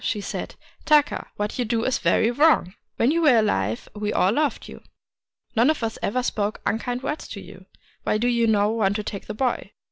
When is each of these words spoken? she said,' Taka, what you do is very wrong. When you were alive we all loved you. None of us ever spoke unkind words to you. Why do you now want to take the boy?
she 0.03 0.19
said,' 0.19 0.55
Taka, 0.91 1.27
what 1.35 1.59
you 1.59 1.65
do 1.65 1.83
is 1.85 1.99
very 1.99 2.31
wrong. 2.31 2.73
When 2.95 3.11
you 3.11 3.21
were 3.21 3.37
alive 3.37 3.87
we 3.93 4.11
all 4.11 4.31
loved 4.31 4.67
you. 4.67 4.81
None 5.55 5.69
of 5.69 5.83
us 5.83 5.99
ever 6.01 6.23
spoke 6.23 6.59
unkind 6.65 7.03
words 7.03 7.27
to 7.27 7.39
you. 7.39 7.67
Why 8.01 8.17
do 8.17 8.27
you 8.27 8.47
now 8.47 8.71
want 8.71 8.95
to 8.95 9.03
take 9.03 9.27
the 9.27 9.35
boy? 9.35 9.73